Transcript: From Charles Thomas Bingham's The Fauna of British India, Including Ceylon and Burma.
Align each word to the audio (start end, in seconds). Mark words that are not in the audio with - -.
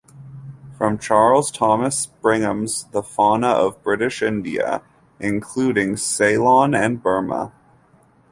From 0.79 0.97
Charles 0.97 1.51
Thomas 1.51 2.07
Bingham's 2.23 2.85
The 2.85 3.03
Fauna 3.03 3.49
of 3.49 3.83
British 3.83 4.23
India, 4.23 4.81
Including 5.19 5.95
Ceylon 5.95 6.73
and 6.73 7.03
Burma. 7.03 7.51